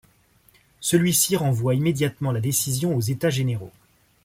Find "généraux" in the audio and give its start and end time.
3.29-3.69